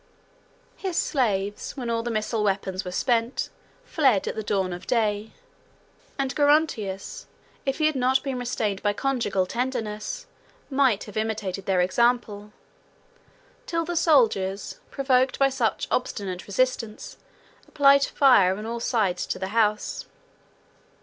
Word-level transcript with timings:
His 0.77 0.97
slaves 0.97 1.77
when 1.77 1.91
all 1.91 2.01
the 2.01 2.09
missile 2.09 2.43
weapons 2.43 2.83
were 2.83 2.91
spent, 2.91 3.49
fled 3.85 4.27
at 4.27 4.33
the 4.33 4.41
dawn 4.41 4.73
of 4.73 4.87
day; 4.87 5.31
and 6.17 6.35
Gerontius, 6.35 7.27
if 7.67 7.77
he 7.77 7.85
had 7.85 7.93
not 7.95 8.23
been 8.23 8.39
restrained 8.39 8.81
by 8.81 8.93
conjugal 8.93 9.45
tenderness, 9.45 10.25
might 10.71 11.03
have 11.03 11.17
imitated 11.17 11.67
their 11.67 11.81
example; 11.81 12.51
till 13.67 13.85
the 13.85 13.95
soldiers, 13.95 14.79
provoked 14.89 15.37
by 15.37 15.49
such 15.49 15.87
obstinate 15.91 16.47
resistance, 16.47 17.17
applied 17.67 18.03
fire 18.03 18.57
on 18.57 18.65
all 18.65 18.79
sides 18.79 19.27
to 19.27 19.37
the 19.37 19.49
house. 19.49 20.07